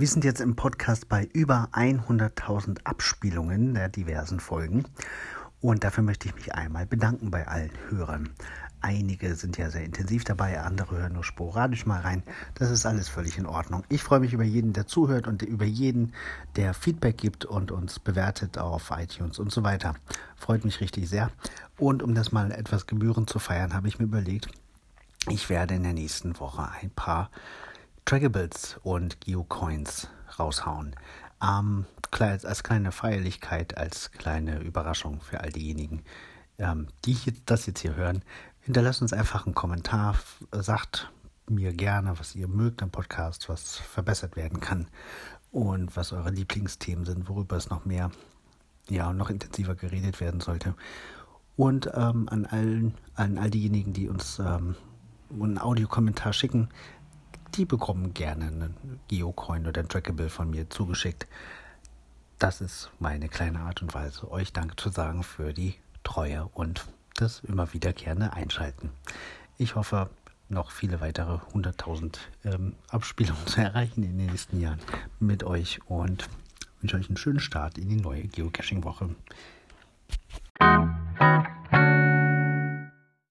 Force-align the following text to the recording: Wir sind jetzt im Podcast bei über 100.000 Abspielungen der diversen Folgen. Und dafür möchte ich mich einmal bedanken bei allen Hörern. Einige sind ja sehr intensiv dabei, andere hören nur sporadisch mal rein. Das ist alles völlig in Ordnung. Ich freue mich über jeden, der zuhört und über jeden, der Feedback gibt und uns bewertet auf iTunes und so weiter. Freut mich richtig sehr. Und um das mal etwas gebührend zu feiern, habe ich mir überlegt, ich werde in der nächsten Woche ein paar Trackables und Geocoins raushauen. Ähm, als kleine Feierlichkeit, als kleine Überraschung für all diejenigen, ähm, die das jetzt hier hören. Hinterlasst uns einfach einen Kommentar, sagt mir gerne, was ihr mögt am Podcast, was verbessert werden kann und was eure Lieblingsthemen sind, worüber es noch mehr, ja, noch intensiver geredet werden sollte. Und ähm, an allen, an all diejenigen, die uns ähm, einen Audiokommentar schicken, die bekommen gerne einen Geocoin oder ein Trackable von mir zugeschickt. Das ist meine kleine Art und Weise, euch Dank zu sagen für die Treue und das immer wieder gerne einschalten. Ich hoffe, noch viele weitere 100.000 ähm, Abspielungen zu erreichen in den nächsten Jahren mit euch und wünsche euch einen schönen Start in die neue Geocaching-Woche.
Wir 0.00 0.08
sind 0.08 0.24
jetzt 0.24 0.40
im 0.40 0.56
Podcast 0.56 1.10
bei 1.10 1.28
über 1.34 1.68
100.000 1.72 2.84
Abspielungen 2.84 3.74
der 3.74 3.90
diversen 3.90 4.40
Folgen. 4.40 4.84
Und 5.60 5.84
dafür 5.84 6.02
möchte 6.02 6.26
ich 6.26 6.34
mich 6.34 6.54
einmal 6.54 6.86
bedanken 6.86 7.30
bei 7.30 7.46
allen 7.46 7.72
Hörern. 7.90 8.30
Einige 8.80 9.34
sind 9.34 9.58
ja 9.58 9.68
sehr 9.68 9.84
intensiv 9.84 10.24
dabei, 10.24 10.58
andere 10.58 10.96
hören 10.96 11.12
nur 11.12 11.22
sporadisch 11.22 11.84
mal 11.84 12.00
rein. 12.00 12.22
Das 12.54 12.70
ist 12.70 12.86
alles 12.86 13.10
völlig 13.10 13.36
in 13.36 13.44
Ordnung. 13.44 13.84
Ich 13.90 14.02
freue 14.02 14.20
mich 14.20 14.32
über 14.32 14.42
jeden, 14.42 14.72
der 14.72 14.86
zuhört 14.86 15.26
und 15.26 15.42
über 15.42 15.66
jeden, 15.66 16.14
der 16.56 16.72
Feedback 16.72 17.18
gibt 17.18 17.44
und 17.44 17.70
uns 17.70 17.98
bewertet 17.98 18.56
auf 18.56 18.90
iTunes 18.96 19.38
und 19.38 19.52
so 19.52 19.64
weiter. 19.64 19.96
Freut 20.34 20.64
mich 20.64 20.80
richtig 20.80 21.10
sehr. 21.10 21.30
Und 21.76 22.02
um 22.02 22.14
das 22.14 22.32
mal 22.32 22.52
etwas 22.52 22.86
gebührend 22.86 23.28
zu 23.28 23.38
feiern, 23.38 23.74
habe 23.74 23.88
ich 23.88 23.98
mir 23.98 24.06
überlegt, 24.06 24.48
ich 25.28 25.50
werde 25.50 25.74
in 25.74 25.82
der 25.82 25.92
nächsten 25.92 26.40
Woche 26.40 26.70
ein 26.80 26.88
paar 26.88 27.28
Trackables 28.10 28.76
und 28.82 29.20
Geocoins 29.20 30.08
raushauen. 30.36 30.96
Ähm, 31.40 31.86
als 32.10 32.64
kleine 32.64 32.90
Feierlichkeit, 32.90 33.78
als 33.78 34.10
kleine 34.10 34.58
Überraschung 34.58 35.20
für 35.20 35.38
all 35.42 35.52
diejenigen, 35.52 36.02
ähm, 36.58 36.88
die 37.04 37.16
das 37.46 37.66
jetzt 37.66 37.78
hier 37.78 37.94
hören. 37.94 38.24
Hinterlasst 38.62 39.00
uns 39.00 39.12
einfach 39.12 39.46
einen 39.46 39.54
Kommentar, 39.54 40.16
sagt 40.50 41.12
mir 41.48 41.72
gerne, 41.72 42.18
was 42.18 42.34
ihr 42.34 42.48
mögt 42.48 42.82
am 42.82 42.90
Podcast, 42.90 43.48
was 43.48 43.76
verbessert 43.76 44.34
werden 44.34 44.58
kann 44.58 44.88
und 45.52 45.94
was 45.94 46.12
eure 46.12 46.30
Lieblingsthemen 46.30 47.04
sind, 47.04 47.28
worüber 47.28 47.56
es 47.56 47.70
noch 47.70 47.84
mehr, 47.84 48.10
ja, 48.88 49.12
noch 49.12 49.30
intensiver 49.30 49.76
geredet 49.76 50.18
werden 50.18 50.40
sollte. 50.40 50.74
Und 51.54 51.88
ähm, 51.94 52.28
an 52.28 52.44
allen, 52.44 52.94
an 53.14 53.38
all 53.38 53.50
diejenigen, 53.50 53.92
die 53.92 54.08
uns 54.08 54.40
ähm, 54.40 54.74
einen 55.32 55.58
Audiokommentar 55.58 56.32
schicken, 56.32 56.70
die 57.56 57.64
bekommen 57.64 58.14
gerne 58.14 58.46
einen 58.46 59.00
Geocoin 59.08 59.66
oder 59.66 59.80
ein 59.80 59.88
Trackable 59.88 60.28
von 60.28 60.50
mir 60.50 60.70
zugeschickt. 60.70 61.26
Das 62.38 62.60
ist 62.60 62.90
meine 62.98 63.28
kleine 63.28 63.60
Art 63.60 63.82
und 63.82 63.94
Weise, 63.94 64.30
euch 64.30 64.52
Dank 64.52 64.78
zu 64.80 64.88
sagen 64.88 65.22
für 65.22 65.52
die 65.52 65.74
Treue 66.02 66.48
und 66.54 66.86
das 67.16 67.40
immer 67.40 67.72
wieder 67.72 67.92
gerne 67.92 68.32
einschalten. 68.32 68.90
Ich 69.58 69.74
hoffe, 69.74 70.08
noch 70.48 70.70
viele 70.70 71.00
weitere 71.00 71.34
100.000 71.52 72.18
ähm, 72.44 72.74
Abspielungen 72.88 73.46
zu 73.46 73.60
erreichen 73.60 74.02
in 74.02 74.18
den 74.18 74.26
nächsten 74.26 74.60
Jahren 74.60 74.80
mit 75.18 75.44
euch 75.44 75.80
und 75.86 76.28
wünsche 76.80 76.96
euch 76.96 77.08
einen 77.08 77.16
schönen 77.16 77.40
Start 77.40 77.78
in 77.78 77.88
die 77.88 78.00
neue 78.00 78.22
Geocaching-Woche. 78.22 79.14